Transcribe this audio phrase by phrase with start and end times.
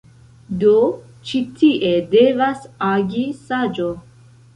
[0.61, 0.69] Do,
[1.31, 3.87] ĉi tie devas agi saĝo.